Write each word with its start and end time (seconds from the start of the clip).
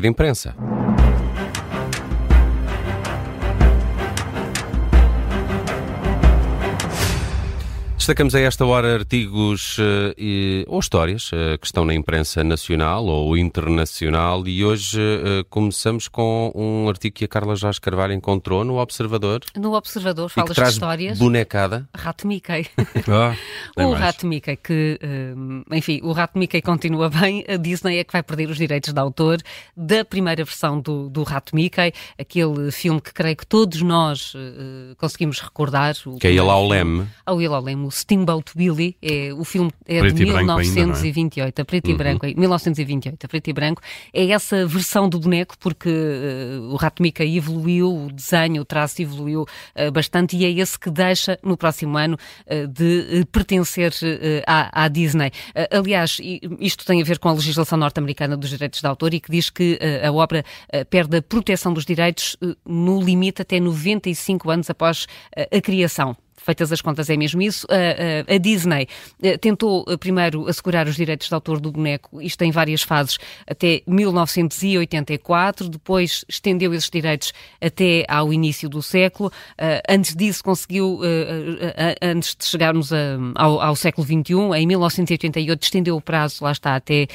De 0.00 0.08
Imprensa. 0.08 0.54
Destacamos 8.06 8.36
a 8.36 8.40
esta 8.40 8.64
hora 8.64 8.94
artigos 8.94 9.78
uh, 9.78 10.14
e, 10.16 10.64
ou 10.68 10.78
histórias 10.78 11.28
uh, 11.32 11.58
que 11.60 11.66
estão 11.66 11.84
na 11.84 11.92
imprensa 11.92 12.44
nacional 12.44 13.04
ou 13.04 13.36
internacional 13.36 14.46
e 14.46 14.64
hoje 14.64 15.00
uh, 15.00 15.44
começamos 15.50 16.06
com 16.06 16.52
um 16.54 16.88
artigo 16.88 17.16
que 17.16 17.24
a 17.24 17.28
Carla 17.28 17.56
Jorge 17.56 17.80
Carvalho 17.80 18.12
encontrou 18.12 18.64
no 18.64 18.76
Observador. 18.76 19.40
No 19.56 19.74
Observador 19.74 20.28
falas 20.28 20.54
de 20.54 20.62
histórias. 20.62 21.18
bonecada. 21.18 21.88
Rato 21.92 22.28
Mickey. 22.28 22.68
Ah, 23.08 23.86
o 23.86 23.92
Rato 23.92 24.26
Mickey, 24.26 24.56
que, 24.56 24.98
enfim, 25.70 26.00
o 26.02 26.12
Rato 26.12 26.38
Mickey 26.38 26.60
continua 26.60 27.08
bem. 27.08 27.44
A 27.48 27.56
Disney 27.56 27.98
é 27.98 28.04
que 28.04 28.12
vai 28.12 28.22
perder 28.22 28.48
os 28.50 28.56
direitos 28.56 28.92
de 28.92 28.98
autor 28.98 29.40
da 29.76 30.04
primeira 30.04 30.44
versão 30.44 30.80
do, 30.80 31.08
do 31.08 31.22
Rato 31.22 31.54
Mickey, 31.54 31.92
aquele 32.18 32.70
filme 32.72 33.00
que 33.00 33.12
creio 33.12 33.36
que 33.36 33.46
todos 33.46 33.80
nós 33.82 34.34
conseguimos 34.98 35.40
recordar. 35.40 35.94
que 36.20 36.26
é 36.26 36.30
ele 36.30 36.40
ao 36.40 36.66
leme. 36.66 37.06
Ao 37.24 37.40
ele 37.40 37.54
ao 37.54 37.62
leme, 37.62 37.86
Steamboat 37.96 38.52
Willie, 38.56 38.96
é, 39.00 39.32
o 39.32 39.44
filme 39.44 39.70
é 39.86 40.00
preto 40.00 40.16
de 40.16 40.24
1928, 40.26 41.40
ainda, 41.40 41.60
é? 41.60 41.62
a 41.62 41.64
preto 41.64 41.86
uhum. 41.86 41.94
e 41.94 41.96
branco, 41.96 42.26
1928, 42.26 43.24
a 43.24 43.28
preto 43.28 43.48
e 43.48 43.52
branco, 43.52 43.82
é 44.12 44.30
essa 44.30 44.66
versão 44.66 45.08
do 45.08 45.18
boneco 45.18 45.56
porque 45.58 45.88
uh, 45.88 46.72
o 46.72 46.76
Rato 46.76 47.02
Mickey 47.02 47.36
evoluiu, 47.36 48.06
o 48.06 48.12
desenho, 48.12 48.62
o 48.62 48.64
traço 48.64 49.00
evoluiu 49.00 49.42
uh, 49.42 49.90
bastante 49.90 50.36
e 50.36 50.44
é 50.44 50.50
esse 50.50 50.78
que 50.78 50.90
deixa 50.90 51.38
no 51.42 51.56
próximo 51.56 51.96
ano 51.96 52.18
uh, 52.46 52.66
de 52.68 53.24
pertencer 53.32 53.92
à, 54.46 54.84
à, 54.84 54.88
Disney. 54.88 55.30
aliás, 55.70 56.18
isto 56.60 56.84
tem 56.84 57.00
a 57.00 57.04
ver 57.04 57.18
com 57.18 57.28
a 57.28 57.32
legislação 57.32 57.78
norte-americana 57.78 58.36
dos 58.36 58.50
direitos 58.50 58.80
de 58.80 58.86
autor 58.86 59.14
e 59.14 59.20
que 59.20 59.30
diz 59.30 59.48
que 59.48 59.78
a 60.02 60.12
obra 60.12 60.44
perde 60.90 61.16
a 61.16 61.22
proteção 61.22 61.72
dos 61.72 61.84
direitos 61.84 62.36
no 62.66 63.00
limite 63.00 63.42
até 63.42 63.60
95 63.60 64.50
anos 64.50 64.70
após 64.70 65.06
a 65.36 65.60
criação 65.60 66.16
feitas 66.46 66.72
as 66.72 66.80
contas, 66.80 67.10
é 67.10 67.16
mesmo 67.16 67.42
isso. 67.42 67.66
A, 67.68 68.30
a, 68.30 68.34
a 68.36 68.38
Disney 68.38 68.86
eh, 69.20 69.36
tentou 69.36 69.84
eh, 69.88 69.96
primeiro 69.96 70.48
assegurar 70.48 70.86
os 70.86 70.94
direitos 70.94 71.28
de 71.28 71.34
autor 71.34 71.60
do 71.60 71.72
boneco, 71.72 72.22
isto 72.22 72.40
em 72.42 72.52
várias 72.52 72.82
fases, 72.82 73.18
até 73.46 73.82
1984, 73.86 75.68
depois 75.68 76.24
estendeu 76.28 76.72
esses 76.72 76.88
direitos 76.88 77.32
até 77.60 78.04
ao 78.08 78.32
início 78.32 78.68
do 78.68 78.80
século. 78.80 79.32
Eh, 79.58 79.82
antes 79.88 80.14
disso, 80.14 80.44
conseguiu, 80.44 81.00
antes 82.00 82.36
de 82.36 82.44
chegarmos 82.44 82.92
a, 82.92 83.18
ao, 83.34 83.60
ao, 83.60 83.74
século 83.74 84.06
XXI, 84.06 84.34
em 84.56 84.66
1988, 84.66 85.62
estendeu 85.62 85.96
o 85.96 86.00
prazo, 86.00 86.44
lá 86.44 86.52
está, 86.52 86.76
até 86.76 87.08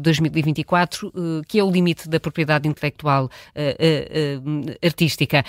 2024, 0.00 1.10
que 1.48 1.58
é 1.58 1.64
o 1.64 1.70
limite 1.70 2.08
da 2.08 2.20
propriedade 2.20 2.68
intelectual 2.68 3.30
artística 4.82 5.42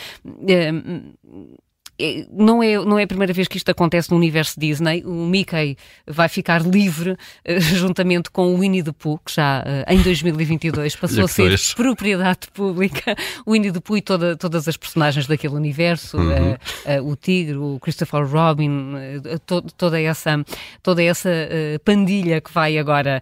não 2.32 2.62
é, 2.62 2.78
não 2.78 3.00
é 3.00 3.04
a 3.04 3.08
primeira 3.08 3.34
vez 3.34 3.48
que 3.48 3.58
isto 3.58 3.70
acontece 3.70 4.12
no 4.12 4.18
universo 4.18 4.60
Disney. 4.60 5.04
O 5.04 5.26
Mickey 5.26 5.78
vai 6.06 6.30
ficar 6.30 6.62
livre 6.62 7.12
uh, 7.12 7.18
juntamente 7.60 8.30
com 8.30 8.54
o 8.54 8.60
Winnie 8.60 8.84
the 8.84 8.92
Pooh, 8.92 9.20
que 9.26 9.34
já 9.34 9.64
uh, 9.64 9.92
em 9.92 10.02
2022 10.02 10.96
passou 10.96 11.26
a 11.26 11.28
ser 11.28 11.58
propriedade 11.76 12.48
pública. 12.54 13.16
O 13.46 13.54
Winnie 13.54 13.72
the 13.72 13.80
Pooh 13.80 13.98
e 13.98 14.02
toda, 14.02 14.36
todas 14.36 14.68
as 14.68 14.78
personagens 14.78 15.26
daquele 15.26 15.56
universo, 15.56 16.18
uhum. 16.18 16.54
uh, 16.54 17.10
o 17.12 17.16
Tigre, 17.16 17.58
o 17.58 17.80
Christopher 17.80 18.28
Robin, 18.28 18.94
to, 19.46 19.62
toda 19.76 20.00
essa, 20.00 20.44
toda 20.84 21.02
essa 21.02 21.30
pandilha 21.84 22.42
que 22.42 22.54
vai 22.54 22.78
agora 22.78 23.22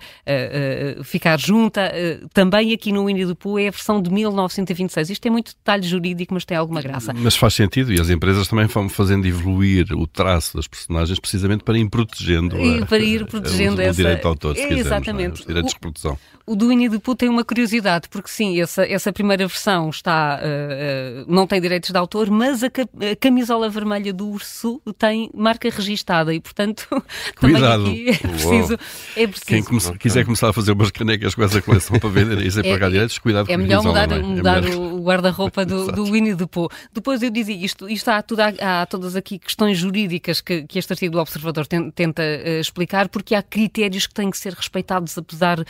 ficar 1.04 1.40
junta. 1.40 1.92
também 2.34 2.74
aqui 2.74 2.92
no 2.92 3.06
Winnie 3.06 3.26
the 3.26 3.34
Pooh 3.34 3.60
é 3.60 3.68
a 3.68 3.72
versão 3.72 4.02
de 4.02 4.10
1926. 4.12 5.12
Isto 5.12 5.28
é 5.28 5.32
muito 5.32 5.54
detalhe 5.54 5.84
jurídico, 5.84 6.34
mas 6.34 6.46
tem 6.46 6.58
alguma 6.58 6.82
graça. 6.82 7.14
Mas 7.14 7.36
faz 7.36 7.54
sentido 7.54 7.94
e 7.94 8.00
as 8.00 8.10
empresas 8.10 8.48
também 8.48 8.65
também 8.68 8.90
fazendo 8.90 9.26
evoluir 9.26 9.88
o 9.94 10.08
traço 10.08 10.56
das 10.56 10.68
personagens 10.68 11.20
precisamente 11.20 11.64
para 11.64 11.78
ir 11.78 11.90
protegendo, 11.90 12.58
e 12.58 12.86
para 12.86 13.00
ir 13.00 13.26
protegendo 13.26 13.82
a, 13.82 13.86
essa... 13.86 13.94
o 13.94 13.96
direito 13.96 14.22
de 14.22 14.28
autor, 14.28 14.56
se 14.56 14.62
é, 14.62 14.68
quisermos, 14.68 14.86
exatamente. 14.88 15.30
É? 15.30 15.42
os 15.42 15.46
direitos 15.46 15.74
de 15.74 15.80
produção. 15.80 16.18
O 16.48 16.56
do 16.56 16.68
Winnie 16.68 16.90
the 16.90 17.00
Pooh 17.00 17.16
tem 17.16 17.28
uma 17.28 17.44
curiosidade, 17.44 18.08
porque 18.08 18.30
sim, 18.30 18.62
essa, 18.62 18.86
essa 18.86 19.12
primeira 19.12 19.48
versão 19.48 19.90
está, 19.90 20.40
uh, 20.40 21.24
uh, 21.24 21.26
não 21.28 21.48
tem 21.48 21.60
direitos 21.60 21.90
de 21.90 21.98
autor, 21.98 22.30
mas 22.30 22.64
a, 22.64 22.68
a, 22.68 23.16
camisola 23.20 23.68
vermelha 23.68 24.14
do 24.14 24.30
urso 24.30 24.80
tem 25.00 25.32
marca 25.34 25.68
registada 25.72 26.36
e, 26.36 26.40
portanto, 26.40 26.88
Cuidado. 27.36 27.86
também 27.86 28.10
aqui 28.10 28.26
é 28.26 28.28
preciso. 28.28 28.74
É 29.16 29.28
preciso. 29.28 29.46
Quem 29.48 29.64
come 29.64 29.98
quiser 29.98 30.24
começar 30.24 30.50
a 30.50 30.54
fazer 30.54 30.74
umas 30.74 30.92
canecas 30.92 31.34
com 31.34 31.42
essa 31.42 31.60
coleção 31.64 31.98
para 31.98 32.10
vender 32.10 32.46
e 32.46 32.52
sem 32.52 32.64
é, 32.64 32.72
pagar 32.72 32.92
direitos, 32.92 33.18
cuidado 33.18 33.52
é 33.52 33.58
melhor 33.58 33.82
mudar, 33.82 34.12
é 34.12 34.20
mudar 34.20 34.64
o 34.66 35.02
guarda-roupa 35.02 35.66
do, 35.66 35.88
do 35.94 36.06
Winnie 36.06 36.36
the 36.36 36.46
Pooh. 36.46 36.70
Depois 36.94 37.24
eu 37.24 37.32
dizia 37.32 37.56
isto, 37.56 37.90
isto 37.90 38.08
há, 38.10 38.22
tudo, 38.22 38.42
há, 38.60 38.86
todas 38.86 39.16
aqui 39.16 39.40
questões 39.40 39.78
jurídicas 39.78 40.42
que, 40.42 40.64
que 40.64 40.80
este 40.80 40.94
artigo 40.94 41.14
do 41.14 41.20
Observador 41.20 41.68
tenta 41.68 42.22
uh, 42.22 42.60
explicar, 42.60 43.10
porque 43.10 43.36
há 43.36 43.42
critérios 43.42 44.08
que 44.08 44.14
têm 44.14 44.30
que 44.30 44.38
ser 44.38 44.54
respeitados, 44.54 45.18
apesar 45.18 45.64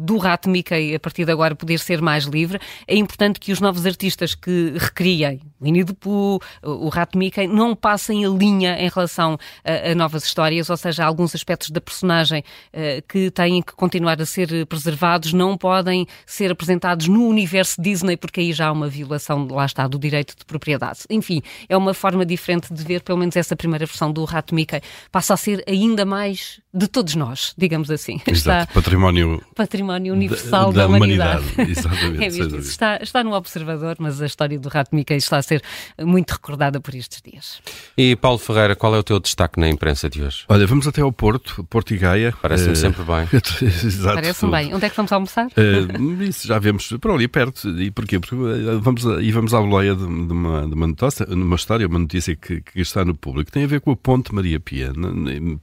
do 0.00 0.16
rato 0.18 0.48
Mickey 0.48 0.94
a 0.94 1.00
partir 1.00 1.24
de 1.24 1.32
agora 1.32 1.54
poder 1.54 1.78
ser 1.78 2.00
mais 2.00 2.24
livre, 2.24 2.58
é 2.86 2.96
importante 2.96 3.38
que 3.38 3.52
os 3.52 3.60
novos 3.60 3.86
artistas 3.86 4.34
que 4.34 4.74
recriem 4.76 5.40
Winnie 5.60 5.84
the 5.84 5.94
Pooh, 5.94 6.38
o 6.62 6.88
rato 6.88 7.16
Mickey, 7.16 7.46
não 7.46 7.74
passem 7.74 8.24
a 8.24 8.28
linha 8.28 8.76
em 8.78 8.88
relação 8.88 9.38
a, 9.64 9.90
a 9.90 9.94
novas 9.94 10.24
histórias, 10.24 10.68
ou 10.70 10.76
seja, 10.76 11.04
alguns 11.04 11.34
aspectos 11.34 11.70
da 11.70 11.80
personagem 11.80 12.42
uh, 12.72 13.02
que 13.08 13.30
têm 13.30 13.62
que 13.62 13.72
continuar 13.74 14.20
a 14.20 14.26
ser 14.26 14.66
preservados 14.66 15.32
não 15.32 15.56
podem 15.56 16.06
ser 16.24 16.50
apresentados 16.50 17.08
no 17.08 17.26
universo 17.26 17.80
Disney, 17.80 18.16
porque 18.16 18.40
aí 18.40 18.52
já 18.52 18.68
há 18.68 18.72
uma 18.72 18.88
violação, 18.88 19.46
lá 19.50 19.64
está, 19.64 19.86
do 19.86 19.98
direito 19.98 20.36
de 20.36 20.44
propriedade. 20.44 21.00
Enfim, 21.10 21.42
é 21.68 21.76
uma 21.76 21.94
forma 21.96 22.24
diferente 22.24 22.72
de 22.72 22.84
ver, 22.84 23.02
pelo 23.02 23.18
menos 23.18 23.36
essa 23.36 23.56
primeira 23.56 23.86
versão 23.86 24.12
do 24.12 24.24
rato 24.24 24.54
Mickey 24.54 24.80
passa 25.10 25.34
a 25.34 25.36
ser 25.36 25.64
ainda 25.66 26.04
mais 26.04 26.60
de 26.72 26.86
todos 26.86 27.14
nós, 27.14 27.54
digamos 27.56 27.90
assim. 27.90 28.20
Exato, 28.26 28.30
está 28.30 28.66
património, 28.66 29.42
património 29.54 30.12
universal 30.12 30.72
da, 30.72 30.82
da, 30.82 30.88
da 30.88 30.96
humanidade. 30.96 31.42
humanidade. 31.54 31.70
Exatamente. 31.72 32.24
é 32.24 32.58
está, 32.58 32.98
está 33.02 33.24
no 33.24 33.32
observador, 33.32 33.96
mas 33.98 34.20
a 34.20 34.26
história 34.26 34.58
do 34.58 34.68
rato 34.68 34.94
Mickey 34.94 35.16
está 35.16 35.38
a 35.38 35.42
ser 35.42 35.62
muito 36.00 36.32
recordada 36.32 36.80
por 36.80 36.94
estes 36.94 37.22
dias. 37.22 37.60
E 37.96 38.14
Paulo 38.16 38.38
Ferreira, 38.38 38.76
qual 38.76 38.94
é 38.94 38.98
o 38.98 39.02
teu 39.02 39.18
destaque 39.18 39.58
na 39.58 39.68
imprensa 39.68 40.08
de 40.10 40.22
hoje? 40.22 40.44
Olha, 40.48 40.66
vamos 40.66 40.86
até 40.86 41.00
ao 41.00 41.12
Porto, 41.12 41.64
Porto 41.64 41.94
e 41.94 41.98
Gaia. 41.98 42.34
Parece-me 42.42 42.72
uh, 42.72 42.76
sempre 42.76 43.02
bem. 43.02 43.28
Exato. 43.62 44.14
Parece-me 44.14 44.50
bem. 44.50 44.74
Onde 44.74 44.84
é 44.84 44.90
que 44.90 44.96
vamos 44.96 45.12
almoçar? 45.12 45.46
Uh, 45.46 46.22
isso 46.22 46.46
já 46.46 46.58
vemos 46.58 46.88
por 47.00 47.10
ali 47.10 47.26
perto. 47.26 47.68
E 47.80 47.90
porquê? 47.90 48.20
Porque 48.20 48.34
eh, 48.34 48.78
vamos, 48.80 49.06
a, 49.06 49.22
e 49.22 49.32
vamos 49.32 49.54
à 49.54 49.60
boleia 49.60 49.94
de, 49.94 50.02
de, 50.02 50.32
uma, 50.32 50.66
de 50.66 50.74
uma, 50.74 50.86
notícia, 50.86 51.26
uma 51.28 51.56
história, 51.56 51.85
uma 51.86 51.98
notícia 51.98 52.34
que, 52.34 52.60
que, 52.60 52.80
está 52.80 53.04
no 53.04 53.14
público. 53.14 53.50
Tem 53.50 53.64
a 53.64 53.66
ver 53.66 53.80
com 53.80 53.90
a 53.90 53.96
Ponte 53.96 54.34
Maria 54.34 54.60
Pia. 54.60 54.92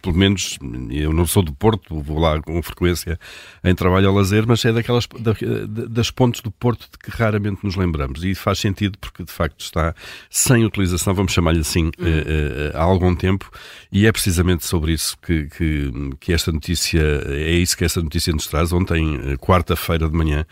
Pelo 0.01 0.16
menos, 0.16 0.57
eu 0.89 1.13
não 1.13 1.25
sou 1.25 1.44
do 1.44 1.53
Porto, 1.53 2.01
vou 2.01 2.19
lá 2.19 2.41
com 2.41 2.61
frequência 2.61 3.19
em 3.63 3.75
trabalho 3.75 4.09
ao 4.09 4.16
lazer, 4.16 4.45
mas 4.47 4.63
é 4.66 4.72
daquelas 4.72 5.07
da, 5.19 5.34
das 5.88 6.11
pontes 6.11 6.41
do 6.41 6.51
Porto 6.51 6.88
de 6.91 6.97
que 6.97 7.11
raramente 7.11 7.59
nos 7.63 7.75
lembramos. 7.75 8.23
E 8.23 8.35
faz 8.35 8.59
sentido 8.59 8.97
porque, 8.97 9.23
de 9.23 9.31
facto, 9.31 9.59
está 9.61 9.94
sem 10.29 10.66
utilização, 10.66 11.13
vamos 11.13 11.31
chamar-lhe 11.31 11.59
assim, 11.59 11.85
hum. 11.85 11.91
uh, 12.00 12.75
uh, 12.75 12.78
há 12.78 12.84
algum 12.84 13.16
tempo, 13.16 13.50
e 13.91 14.05
é 14.05 14.11
precisamente 14.11 14.66
sobre 14.66 14.94
isso 14.94 15.17
que, 15.22 15.47
que, 15.50 15.91
que, 16.19 16.34
esta 16.34 16.51
notícia, 16.51 17.01
é 17.28 17.53
isso 17.53 17.78
que 17.78 17.85
esta 17.85 18.01
notícia 18.01 18.34
nos 18.34 18.47
traz. 18.47 18.72
Ontem, 18.73 19.38
quarta-feira 19.38 20.09
de 20.09 20.16
manhã, 20.16 20.45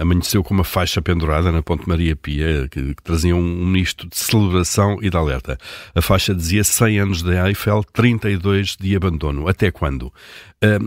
amanheceu 0.00 0.42
com 0.42 0.54
uma 0.54 0.64
faixa 0.64 1.00
pendurada 1.00 1.52
na 1.52 1.62
Ponte 1.62 1.88
Maria 1.88 2.16
Pia, 2.16 2.68
que, 2.70 2.94
que 2.94 3.02
trazia 3.02 3.34
um, 3.34 3.64
misto 4.04 4.08
de 4.08 4.16
celebração 4.16 4.98
e 5.00 5.10
de 5.10 5.16
alerta. 5.16 5.58
A 5.94 6.02
faixa 6.02 6.34
dizia 6.34 6.64
100 6.64 6.98
anos 6.98 7.22
da 7.22 7.48
Eiffel, 7.48 7.84
32 7.92 8.76
de 8.78 8.96
abandono. 8.96 9.48
Até 9.48 9.70
quando? 9.70 10.12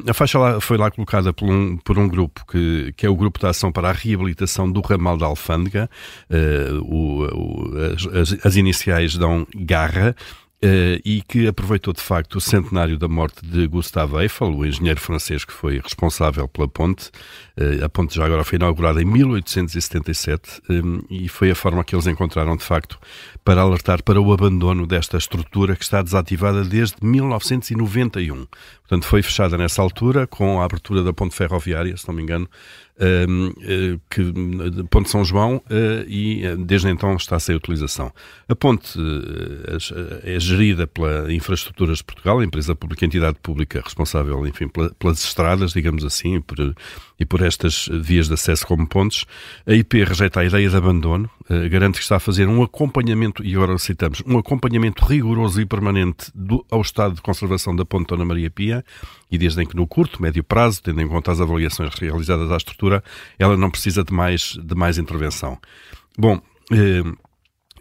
a 0.08 0.14
faixa 0.14 0.40
lá, 0.40 0.60
foi 0.60 0.78
lá 0.78 0.90
colocada 0.90 1.32
por 1.32 1.48
um, 1.48 1.78
por 1.78 2.00
um 2.00 2.08
grupo 2.08 2.44
que, 2.48 2.92
que 2.98 3.06
é 3.06 3.10
o 3.10 3.16
Grupo 3.16 3.40
de 3.40 3.46
Ação 3.46 3.72
para 3.72 3.90
a 3.90 3.92
Reabilitação 3.92 4.72
do 4.72 4.82
Ramal 4.82 5.18
da 5.18 5.28
Alfândega. 5.28 5.90
Uh, 6.30 6.82
o, 6.84 7.26
o, 7.26 7.72
as, 8.20 8.46
as, 8.46 8.56
iniciais 8.56 9.16
dão 9.16 9.46
Garra. 9.56 10.16
Uh, 10.64 10.98
e 11.06 11.22
que 11.22 11.48
aproveitou 11.48 11.94
de 11.94 12.02
facto 12.02 12.38
o 12.38 12.42
centenário 12.42 12.98
da 12.98 13.08
morte 13.08 13.46
de 13.46 13.68
Gustave 13.68 14.18
Eiffel, 14.24 14.56
o 14.56 14.66
engenheiro 14.66 15.00
francês 15.00 15.46
que 15.46 15.54
foi 15.54 15.80
responsável 15.80 16.48
pela 16.48 16.68
ponte. 16.68 17.12
Uh, 17.56 17.86
a 17.86 17.88
ponte 17.88 18.16
já 18.16 18.26
agora 18.26 18.44
foi 18.44 18.56
inaugurada 18.56 19.00
em 19.00 19.06
1877 19.06 20.64
um, 20.68 21.04
e 21.12 21.30
foi 21.30 21.52
a 21.52 21.56
forma 21.56 21.84
que 21.84 21.94
eles 21.94 22.08
encontraram 22.08 22.58
de 22.58 22.64
facto 22.64 22.98
para 23.46 23.62
alertar 23.62 24.02
para 24.02 24.20
o 24.20 24.34
abandono 24.34 24.88
desta 24.88 25.18
estrutura 25.18 25.76
que 25.76 25.84
está 25.84 26.02
desativada 26.02 26.64
desde 26.64 26.96
1991. 27.04 28.48
Portanto, 28.80 29.06
foi 29.06 29.22
fechada 29.22 29.60
nessa 29.60 29.84
altura 29.84 30.26
com 30.26 30.60
a 30.60 30.66
abertura 30.66 31.04
da 31.04 31.14
ponte 31.14 31.36
ferroviária, 31.36 31.96
se 31.98 32.08
não 32.08 32.16
me 32.16 32.24
engano, 32.24 32.50
que, 34.10 34.34
Ponte 34.90 35.10
São 35.10 35.24
João, 35.24 35.58
uh, 35.58 36.08
e 36.08 36.44
desde 36.66 36.90
então 36.90 37.16
está 37.16 37.40
sem 37.40 37.56
utilização. 37.56 38.12
A 38.50 38.56
ponte 38.56 39.00
é 40.24 40.40
gerida 40.40 40.88
pela 40.88 41.32
Infraestruturas 41.32 42.00
de 42.00 42.04
Portugal, 42.04 42.40
a 42.40 42.46
empresa 42.46 42.76
pública, 42.76 43.06
a 43.06 43.08
entidade 43.08 43.38
pública 43.42 43.82
responsável, 43.84 44.46
enfim, 44.48 44.68
pelas 44.98 45.24
estradas, 45.24 45.74
digamos 45.74 46.04
assim, 46.04 46.42
por 46.42 46.58
e 47.20 47.26
por 47.26 47.42
estas 47.42 47.90
vias 47.92 48.28
de 48.28 48.34
acesso 48.36 48.66
como 48.66 48.88
pontes. 48.88 49.26
A 49.66 49.74
IP 49.74 50.04
rejeita 50.04 50.40
a 50.40 50.46
ideia 50.46 50.70
de 50.70 50.76
abandono, 50.76 51.30
garante 51.70 51.98
que 51.98 52.04
está 52.04 52.18
a 52.18 52.20
fazer 52.20 52.48
um 52.48 52.62
acompanhamento, 52.62 53.44
e 53.44 53.56
agora 53.56 53.78
citamos, 53.78 54.22
um 54.26 54.38
acompanhamento 54.38 55.04
rigoroso 55.04 55.60
e 55.60 55.66
permanente 55.66 56.32
do, 56.34 56.66
ao 56.70 56.82
estado 56.82 57.16
de 57.16 57.22
conservação 57.22 57.76
da 57.76 57.86
ponte 57.86 58.08
Dona 58.08 58.26
Maria 58.26 58.50
Pia, 58.50 58.86
e 59.32 59.38
desde 59.38 59.66
que 59.66 59.76
no 59.76 59.88
curto, 59.88 60.22
médio 60.22 60.44
prazo, 60.44 60.82
tendo 60.82 61.02
em 61.02 61.08
conta 61.08 61.32
as 61.32 61.42
avaliações 61.42 61.94
realizadas 61.96 62.52
à 62.52 62.58
estrutura, 62.58 62.87
ela 63.38 63.58
não 63.58 63.70
precisa 63.70 64.04
de 64.04 64.14
mais, 64.14 64.58
de 64.62 64.76
mais 64.76 64.98
intervenção. 64.98 65.58
Bom, 66.18 66.42
eh, 66.72 67.04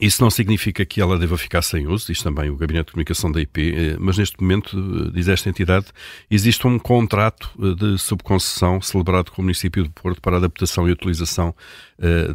isso 0.01 0.23
não 0.23 0.31
significa 0.31 0.85
que 0.85 1.01
ela 1.01 1.19
deva 1.19 1.39
ficar 1.39 1.63
sem 1.63 1.87
uso, 1.87 2.07
diz 2.09 2.23
também 2.23 2.51
o 2.51 2.57
Gabinete 2.57 2.87
de 2.87 2.93
Comunicação 2.93 3.33
da 3.33 3.41
IP, 3.41 3.75
eh, 3.75 3.97
mas 3.99 4.19
neste 4.19 4.41
momento, 4.41 4.77
eh, 4.77 5.11
diz 5.15 5.27
esta 5.27 5.49
entidade, 5.49 5.87
existe 6.31 6.67
um 6.67 6.79
contrato 6.79 7.51
de 7.77 7.97
subconcessão 7.99 8.81
celebrado 8.81 9.33
com 9.33 9.41
o 9.41 9.45
município 9.45 9.85
de 9.85 9.91
Porto 9.91 10.21
para 10.21 10.37
adaptação 10.37 10.87
e 10.87 10.93
utilização 10.93 11.55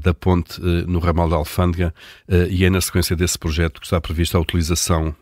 da 0.01 0.13
ponte 0.13 0.59
no 0.87 0.99
ramal 0.99 1.29
da 1.29 1.35
Alfândega 1.35 1.93
e 2.49 2.65
é 2.65 2.69
na 2.69 2.81
sequência 2.81 3.15
desse 3.15 3.37
projeto 3.37 3.79
que 3.79 3.85
está 3.85 4.01
prevista 4.01 4.37
a 4.37 4.41
utilização, 4.41 5.15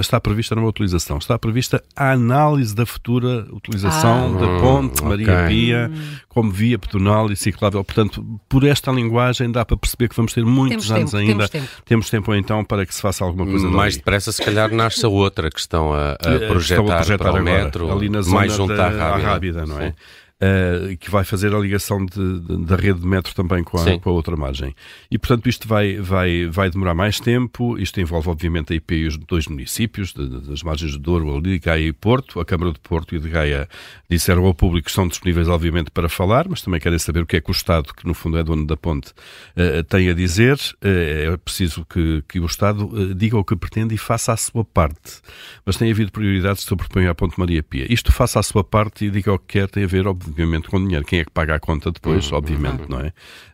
está 0.00 0.20
prevista 0.20 0.54
não 0.54 0.64
a 0.64 0.68
utilização, 0.68 1.18
está 1.18 1.38
prevista 1.38 1.82
a 1.94 2.12
análise 2.12 2.74
da 2.74 2.84
futura 2.84 3.46
utilização 3.52 4.36
ah. 4.36 4.40
da 4.40 4.60
ponte 4.60 5.02
hum, 5.02 5.08
Maria 5.08 5.32
okay. 5.32 5.48
Pia 5.48 5.90
como 6.28 6.50
via 6.50 6.78
pedonal 6.78 7.30
e 7.30 7.36
ciclável. 7.36 7.84
Portanto, 7.84 8.24
por 8.48 8.64
esta 8.64 8.90
linguagem 8.90 9.50
dá 9.50 9.64
para 9.64 9.76
perceber 9.76 10.08
que 10.08 10.16
vamos 10.16 10.32
ter 10.32 10.44
muitos 10.44 10.88
Temos 10.88 10.90
anos 10.90 11.10
tempo, 11.10 11.30
ainda. 11.30 11.48
Temos 11.48 11.68
tempo. 11.68 11.82
temos 11.84 12.10
tempo. 12.10 12.34
então 12.34 12.64
para 12.64 12.86
que 12.86 12.94
se 12.94 13.00
faça 13.00 13.24
alguma 13.24 13.46
coisa 13.46 13.68
Mais 13.68 13.96
depressa, 13.96 14.32
se 14.32 14.42
calhar, 14.42 14.72
nasce 14.72 15.04
a 15.04 15.08
outra 15.08 15.50
que 15.50 15.60
estão 15.60 15.92
a, 15.92 16.12
a 16.12 16.16
projetar, 16.16 16.82
estão 16.82 16.90
a 16.90 16.96
projetar 16.96 17.32
para 17.32 17.40
o 17.40 17.44
metro, 17.44 17.92
ali 17.92 18.08
na 18.08 18.22
zona 18.22 18.36
mais 18.36 18.52
junto 18.54 18.72
à 18.72 19.16
Rábida, 19.16 19.66
não 19.66 19.80
é? 19.80 19.90
Sim 19.90 19.96
uh, 20.42 20.96
que 20.96 21.10
vai 21.10 21.24
fazer 21.24 21.54
a 21.54 21.58
ligação 21.58 22.04
de, 22.04 22.40
de, 22.40 22.64
da 22.64 22.76
rede 22.76 23.00
de 23.00 23.06
metro 23.06 23.34
também 23.34 23.62
com 23.62 23.78
a, 23.78 23.98
com 23.98 24.10
a, 24.10 24.12
outra 24.12 24.36
margem. 24.36 24.74
E, 25.10 25.18
portanto, 25.18 25.48
isto 25.48 25.68
vai, 25.68 25.96
vai, 25.96 26.46
vai 26.46 26.68
demorar 26.68 26.94
mais 26.94 27.20
tempo. 27.20 27.78
Isto 27.78 28.00
envolve, 28.00 28.28
obviamente, 28.28 28.72
a 28.72 28.76
IP 28.76 28.94
e 28.94 29.06
os 29.06 29.16
dois 29.16 29.46
municípios, 29.46 30.12
de, 30.12 30.26
das 30.40 30.62
margens 30.62 30.92
de 30.92 30.98
Douro, 30.98 31.34
ali 31.34 31.52
de 31.52 31.58
Gaia 31.60 31.86
e 31.86 31.92
Porto. 31.92 32.40
A 32.40 32.44
Câmara 32.44 32.72
de 32.72 32.80
Porto 32.80 33.14
e 33.14 33.20
de 33.20 33.28
Gaia 33.28 33.68
disseram 34.10 34.44
ao 34.44 34.54
público 34.54 34.86
que 34.86 34.90
estão 34.90 35.06
disponíveis, 35.06 35.48
obviamente, 35.48 35.90
para 35.90 36.08
falar, 36.08 36.48
mas 36.48 36.62
também 36.62 36.80
querem 36.80 36.98
saber 36.98 37.22
o 37.22 37.26
que 37.26 37.36
é 37.36 37.40
que 37.40 37.50
o 37.50 37.52
Estado, 37.52 37.94
que 37.94 38.06
no 38.06 38.14
fundo 38.14 38.38
é 38.38 38.42
dono 38.42 38.66
da 38.66 38.76
ponte, 38.76 39.10
uh, 39.10 39.82
tem 39.84 40.10
a 40.10 40.14
dizer. 40.14 40.56
Uh, 40.82 41.32
é 41.32 41.36
preciso 41.36 41.84
que, 41.84 42.22
que 42.28 42.40
o 42.40 42.46
Estado 42.46 43.14
diga 43.14 43.36
o 43.38 43.44
que 43.44 43.54
pretende 43.54 43.94
e 43.94 43.98
faça 43.98 44.32
a 44.32 44.36
sua 44.36 44.64
parte. 44.64 45.20
Mas 45.64 45.76
tem 45.76 45.90
havido 45.90 46.10
prioridades 46.10 46.64
que 46.64 46.68
se 46.68 46.76
propõe 46.76 47.06
à 47.06 47.14
Ponte 47.14 47.38
Maria 47.38 47.62
Pia. 47.62 47.86
Isto 47.92 48.10
faça 48.12 48.40
a 48.40 48.42
sua 48.42 48.64
parte 48.64 49.04
e 49.04 49.10
diga 49.10 49.32
o 49.32 49.38
que 49.38 49.58
quer, 49.58 49.68
tem 49.68 49.84
a 49.84 49.86
ver, 49.86 50.06
obviamente, 50.06 50.31
obviamente, 50.32 50.68
com 50.68 50.82
dinheiro. 50.82 51.04
Quem 51.04 51.20
é 51.20 51.24
que 51.24 51.30
paga 51.30 51.54
a 51.54 51.60
conta 51.60 51.92
depois? 51.92 52.30
Uhum. 52.30 52.38
Obviamente, 52.38 52.88
não 52.88 53.00
é? 53.00 53.08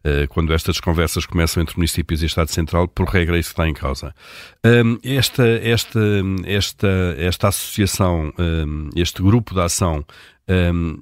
Uh, 0.04 0.28
quando 0.28 0.54
estas 0.54 0.80
conversas 0.80 1.26
começam 1.26 1.62
entre 1.62 1.76
municípios 1.76 2.22
e 2.22 2.26
Estado 2.26 2.50
Central, 2.50 2.88
por 2.88 3.08
regra 3.08 3.38
isso 3.38 3.50
está 3.50 3.68
em 3.68 3.74
causa. 3.74 4.14
Um, 4.64 4.98
esta, 5.02 5.46
esta, 5.46 6.00
esta, 6.44 6.88
esta 7.18 7.48
associação, 7.48 8.32
um, 8.38 8.90
este 8.94 9.22
grupo 9.22 9.54
de 9.54 9.60
ação 9.60 10.04
um, 10.48 10.98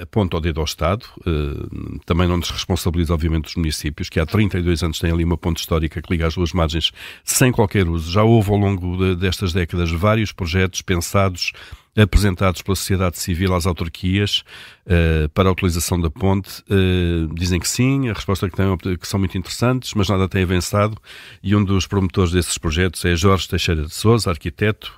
aponta 0.00 0.36
o 0.36 0.40
dedo 0.40 0.60
ao 0.60 0.64
Estado, 0.64 1.04
uh, 1.18 1.98
também 2.06 2.26
não 2.26 2.40
desresponsabiliza, 2.40 3.12
obviamente, 3.12 3.48
os 3.48 3.56
municípios, 3.56 4.08
que 4.08 4.18
há 4.18 4.26
32 4.26 4.82
anos 4.82 4.98
têm 4.98 5.12
ali 5.12 5.24
uma 5.24 5.36
ponte 5.36 5.60
histórica 5.60 6.00
que 6.00 6.10
liga 6.10 6.26
as 6.26 6.34
duas 6.34 6.52
margens 6.52 6.92
sem 7.24 7.52
qualquer 7.52 7.88
uso. 7.88 8.10
Já 8.10 8.22
houve 8.22 8.50
ao 8.50 8.56
longo 8.56 8.96
de, 8.96 9.16
destas 9.16 9.52
décadas 9.52 9.90
vários 9.90 10.32
projetos 10.32 10.80
pensados 10.82 11.52
apresentados 11.96 12.60
pela 12.60 12.76
sociedade 12.76 13.18
civil 13.18 13.54
às 13.54 13.66
autarquias 13.66 14.44
uh, 14.86 15.28
para 15.30 15.48
a 15.48 15.52
utilização 15.52 15.98
da 15.98 16.10
ponte. 16.10 16.62
Uh, 16.70 17.34
dizem 17.34 17.58
que 17.58 17.68
sim, 17.68 18.08
a 18.10 18.12
resposta 18.12 18.48
que 18.50 18.56
têm 18.56 18.66
é 18.70 18.96
que 18.96 19.08
são 19.08 19.18
muito 19.18 19.36
interessantes, 19.38 19.94
mas 19.94 20.08
nada 20.08 20.28
tem 20.28 20.42
avançado. 20.42 20.96
E 21.42 21.56
um 21.56 21.64
dos 21.64 21.86
promotores 21.86 22.32
desses 22.32 22.58
projetos 22.58 23.04
é 23.04 23.16
Jorge 23.16 23.48
Teixeira 23.48 23.82
de 23.82 23.94
Souza, 23.94 24.30
arquiteto, 24.30 24.94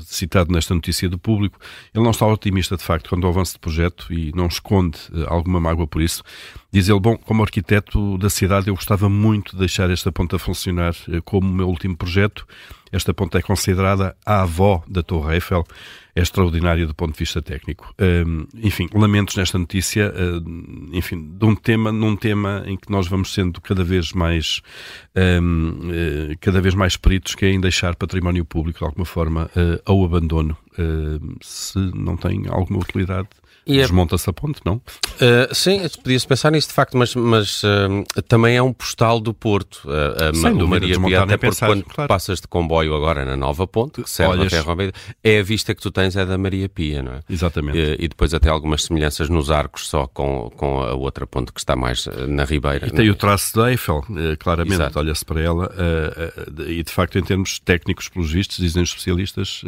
citado 0.00 0.52
nesta 0.52 0.74
notícia 0.74 1.08
do 1.08 1.18
público. 1.18 1.58
Ele 1.94 2.04
não 2.04 2.10
está 2.10 2.26
otimista, 2.26 2.76
de 2.76 2.82
facto, 2.82 3.01
quando 3.08 3.24
o 3.24 3.28
avanço 3.28 3.54
de 3.54 3.58
projeto 3.58 4.12
e 4.12 4.32
não 4.34 4.46
esconde 4.46 4.98
alguma 5.26 5.60
mágoa 5.60 5.86
por 5.86 6.02
isso. 6.02 6.22
Diz 6.72 6.88
ele, 6.88 6.98
bom, 6.98 7.18
como 7.18 7.42
arquiteto 7.42 8.16
da 8.16 8.30
cidade, 8.30 8.68
eu 8.68 8.74
gostava 8.74 9.06
muito 9.06 9.52
de 9.52 9.58
deixar 9.58 9.90
esta 9.90 10.10
ponta 10.10 10.38
funcionar 10.38 10.94
como 11.22 11.46
o 11.46 11.52
meu 11.52 11.68
último 11.68 11.94
projeto. 11.94 12.46
Esta 12.90 13.12
ponta 13.12 13.38
é 13.38 13.42
considerada 13.42 14.16
a 14.24 14.42
avó 14.42 14.82
da 14.88 15.02
Torre 15.02 15.34
Eiffel, 15.34 15.66
é 16.14 16.20
extraordinária 16.20 16.86
do 16.86 16.94
ponto 16.94 17.12
de 17.12 17.18
vista 17.18 17.40
técnico. 17.40 17.94
Um, 17.98 18.46
enfim, 18.54 18.88
lamentos 18.92 19.36
nesta 19.36 19.58
notícia, 19.58 20.12
uh, 20.12 20.96
enfim, 20.96 21.36
de 21.38 21.44
um 21.44 21.54
tema, 21.54 21.90
num 21.90 22.14
tema 22.16 22.62
em 22.66 22.76
que 22.76 22.90
nós 22.90 23.06
vamos 23.06 23.32
sendo 23.32 23.60
cada 23.62 23.82
vez 23.82 24.12
mais, 24.12 24.60
um, 25.16 25.70
uh, 25.70 26.38
cada 26.38 26.60
vez 26.60 26.74
mais 26.74 26.96
peritos, 26.96 27.34
que 27.34 27.46
é 27.46 27.50
em 27.50 27.60
deixar 27.60 27.96
património 27.96 28.44
público, 28.44 28.80
de 28.80 28.84
alguma 28.84 29.06
forma, 29.06 29.50
uh, 29.56 29.82
ao 29.86 30.04
abandono, 30.04 30.56
se 31.42 31.78
não 31.94 32.16
tem 32.16 32.44
alguma 32.48 32.80
utilidade 32.80 33.28
Desmonta-se 33.66 34.28
a 34.28 34.32
ponte, 34.32 34.60
não? 34.64 34.74
Uh, 34.74 35.54
sim, 35.54 35.80
podia-se 36.02 36.26
pensar 36.26 36.50
nisso 36.50 36.68
de 36.68 36.74
facto, 36.74 36.96
mas, 36.96 37.14
mas 37.14 37.62
uh, 37.62 38.22
também 38.26 38.56
é 38.56 38.62
um 38.62 38.72
postal 38.72 39.20
do 39.20 39.32
Porto. 39.32 39.82
Uh, 39.84 40.34
Sem 40.34 40.54
Maria 40.54 40.98
Pia, 40.98 41.22
até 41.22 41.36
porque 41.36 41.64
quando 41.64 41.84
claro. 41.84 42.08
passas 42.08 42.40
de 42.40 42.48
comboio 42.48 42.94
agora 42.94 43.24
na 43.24 43.36
nova 43.36 43.66
ponte, 43.66 44.02
que 44.02 44.10
serve 44.10 44.32
Olhas... 44.32 44.52
até 44.52 44.62
Rombeira, 44.62 44.92
é 45.22 45.38
a 45.38 45.42
vista 45.42 45.74
que 45.74 45.80
tu 45.80 45.90
tens 45.90 46.16
é 46.16 46.26
da 46.26 46.36
Maria 46.36 46.68
Pia, 46.68 47.02
não 47.02 47.12
é? 47.12 47.20
Exatamente. 47.30 47.78
E, 47.78 48.04
e, 48.04 48.08
depois 48.08 48.34
até 48.34 48.48
algumas 48.48 48.84
semelhanças 48.84 49.28
nos 49.28 49.50
arcos 49.50 49.88
só 49.88 50.06
com, 50.08 50.50
com 50.56 50.82
a 50.82 50.94
outra 50.94 51.26
ponte 51.26 51.52
que 51.52 51.60
está 51.60 51.76
mais 51.76 52.06
na 52.28 52.44
Ribeira. 52.44 52.88
E 52.88 52.90
tem 52.90 53.08
o 53.10 53.14
traço 53.14 53.56
da 53.56 53.70
Eiffel, 53.70 54.04
claramente, 54.38 54.98
olha-se 54.98 55.24
para 55.24 55.40
ela, 55.40 55.72
e 56.66 56.82
de 56.82 56.90
facto 56.92 57.18
em 57.18 57.22
termos 57.22 57.60
técnicos, 57.60 58.08
pelos 58.08 58.32
vistos, 58.32 58.56
dizem 58.56 58.82
os 58.82 58.88
especialistas, 58.88 59.62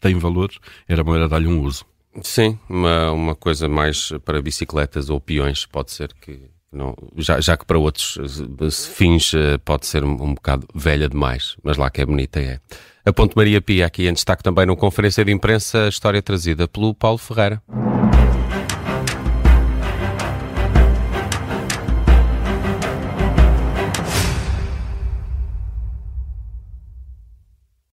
tem 0.00 0.14
valor, 0.18 0.50
era 0.86 1.02
bom 1.02 1.14
era 1.14 1.28
dar-lhe 1.28 1.46
um 1.46 1.62
uso. 1.62 1.84
Sim, 2.22 2.58
uma, 2.68 3.12
uma 3.12 3.34
coisa 3.34 3.68
mais 3.68 4.10
para 4.24 4.42
bicicletas 4.42 5.10
ou 5.10 5.20
peões, 5.20 5.66
pode 5.66 5.92
ser 5.92 6.12
que 6.20 6.50
não, 6.72 6.94
já, 7.16 7.40
já 7.40 7.56
que 7.56 7.64
para 7.64 7.78
outros 7.78 8.18
eh, 8.60 8.70
fins 8.70 9.32
eh, 9.34 9.56
pode 9.58 9.86
ser 9.86 10.04
um, 10.04 10.34
bocado 10.34 10.66
velha 10.74 11.08
demais, 11.08 11.56
mas 11.62 11.76
lá 11.78 11.88
que 11.88 12.02
é 12.02 12.06
bonita 12.06 12.40
é. 12.40 12.60
A 13.06 13.12
Ponte 13.12 13.34
Maria 13.34 13.60
Pia 13.60 13.86
aqui 13.86 14.06
em 14.06 14.12
destaque 14.12 14.42
também 14.42 14.66
numa 14.66 14.76
conferência 14.76 15.24
de 15.24 15.32
imprensa, 15.32 15.86
a 15.86 15.88
história 15.88 16.20
trazida 16.20 16.68
pelo 16.68 16.94
Paulo 16.94 17.16
Ferreira. 17.16 17.62